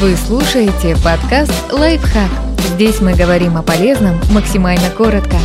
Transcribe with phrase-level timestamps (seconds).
[0.00, 2.28] Вы слушаете подкаст «Лайфхак».
[2.74, 5.36] Здесь мы говорим о полезном максимально коротко.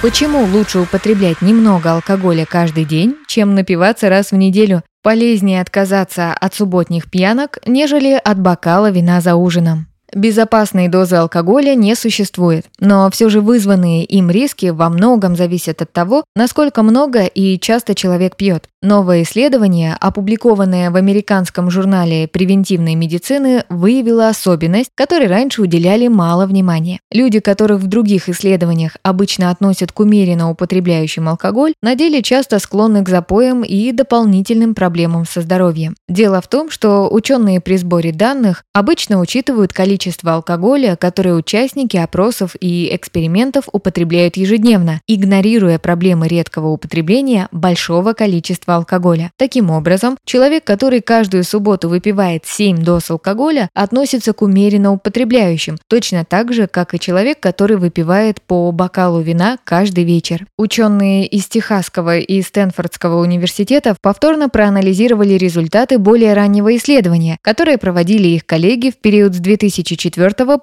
[0.00, 4.82] Почему лучше употреблять немного алкоголя каждый день, чем напиваться раз в неделю?
[5.02, 9.86] Полезнее отказаться от субботних пьянок, нежели от бокала вина за ужином.
[10.16, 15.92] Безопасной дозы алкоголя не существует, но все же вызванные им риски во многом зависят от
[15.92, 18.64] того, насколько много и часто человек пьет.
[18.80, 26.98] Новое исследование, опубликованное в американском журнале превентивной медицины, выявило особенность, которой раньше уделяли мало внимания.
[27.12, 33.04] Люди, которых в других исследованиях обычно относят к умеренно употребляющим алкоголь, на деле часто склонны
[33.04, 35.94] к запоям и дополнительным проблемам со здоровьем.
[36.08, 42.56] Дело в том, что ученые при сборе данных обычно учитывают количество алкоголя, которое участники опросов
[42.60, 49.30] и экспериментов употребляют ежедневно, игнорируя проблемы редкого употребления большого количества алкоголя.
[49.36, 56.24] Таким образом, человек, который каждую субботу выпивает 7 доз алкоголя, относится к умеренно употребляющим, точно
[56.24, 60.46] так же, как и человек, который выпивает по бокалу вина каждый вечер.
[60.58, 68.46] Ученые из Техасского и Стэнфордского университетов повторно проанализировали результаты более раннего исследования, которое проводили их
[68.46, 69.95] коллеги в период с 2004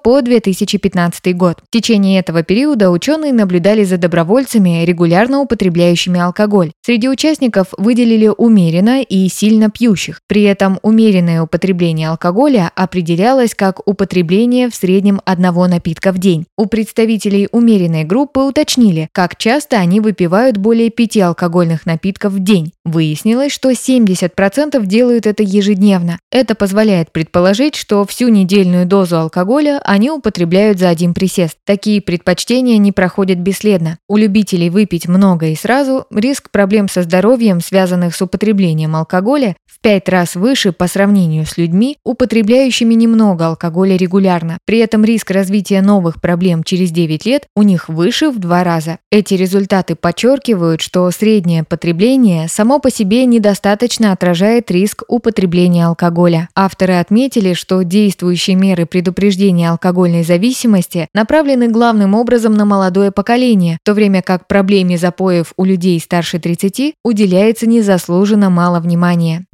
[0.02, 1.58] по 2015 год.
[1.66, 6.72] В течение этого периода ученые наблюдали за добровольцами, регулярно употребляющими алкоголь.
[6.84, 10.20] Среди участников выделили умеренно и сильно пьющих.
[10.26, 16.46] При этом умеренное употребление алкоголя определялось как употребление в среднем одного напитка в день.
[16.56, 22.72] У представителей умеренной группы уточнили, как часто они выпивают более пяти алкогольных напитков в день.
[22.84, 26.18] Выяснилось, что 70% делают это ежедневно.
[26.30, 31.56] Это позволяет предположить, что всю недельную дозу алкоголя они употребляют за один присест.
[31.64, 33.98] Такие предпочтения не проходят бесследно.
[34.08, 39.56] У любителей выпить много и сразу риск проблем со здоровьем, связан связанных с употреблением алкоголя,
[39.66, 44.58] в пять раз выше по сравнению с людьми, употребляющими немного алкоголя регулярно.
[44.64, 48.98] При этом риск развития новых проблем через 9 лет у них выше в два раза.
[49.10, 56.48] Эти результаты подчеркивают, что среднее потребление само по себе недостаточно отражает риск употребления алкоголя.
[56.54, 63.86] Авторы отметили, что действующие меры предупреждения алкогольной зависимости направлены главным образом на молодое поколение, в
[63.86, 69.44] то время как проблеме запоев у людей старше 30 уделяется не незаслуженно мало внимания.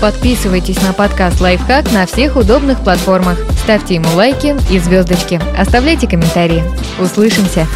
[0.00, 3.38] Подписывайтесь на подкаст «Лайфхак» на всех удобных платформах.
[3.62, 5.40] Ставьте ему лайки и звездочки.
[5.56, 6.62] Оставляйте комментарии.
[7.00, 7.66] Услышимся!